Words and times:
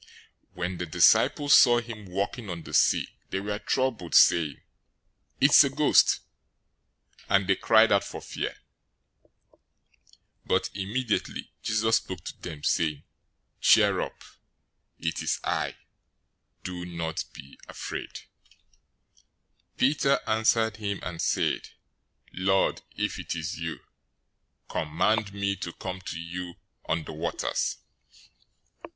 014:026 0.01 0.09
When 0.55 0.77
the 0.79 0.85
disciples 0.87 1.53
saw 1.53 1.77
him 1.79 2.07
walking 2.07 2.49
on 2.49 2.63
the 2.63 2.73
sea, 2.73 3.07
they 3.29 3.39
were 3.39 3.59
troubled, 3.59 4.15
saying, 4.15 4.59
"It's 5.39 5.63
a 5.63 5.69
ghost!" 5.69 6.21
and 7.29 7.45
they 7.45 7.55
cried 7.55 7.91
out 7.91 8.03
for 8.03 8.19
fear. 8.19 8.55
014:027 10.47 10.47
But 10.47 10.69
immediately 10.73 11.51
Jesus 11.61 11.97
spoke 11.97 12.23
to 12.23 12.41
them, 12.41 12.63
saying 12.63 13.03
"Cheer 13.59 14.01
up! 14.01 14.23
It 14.97 15.21
is 15.21 15.39
I!{or, 15.43 15.75
I 15.75 15.77
AM!} 16.71 16.97
Don't 16.97 17.23
be 17.33 17.59
afraid." 17.67 18.09
014:028 19.77 19.77
Peter 19.77 20.19
answered 20.25 20.77
him 20.77 20.99
and 21.03 21.21
said, 21.21 21.69
"Lord, 22.33 22.81
if 22.97 23.19
it 23.19 23.35
is 23.35 23.59
you, 23.59 23.79
command 24.67 25.35
me 25.35 25.55
to 25.57 25.71
come 25.71 26.01
to 26.01 26.19
you 26.19 26.55
on 26.85 27.03
the 27.03 27.13
waters." 27.13 27.77